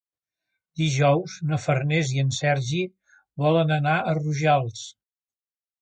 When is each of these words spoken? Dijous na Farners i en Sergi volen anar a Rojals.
Dijous 0.79 1.35
na 1.51 1.59
Farners 1.67 2.15
i 2.15 2.23
en 2.23 2.33
Sergi 2.39 2.83
volen 3.47 3.79
anar 3.79 3.97
a 4.15 4.21
Rojals. 4.23 4.85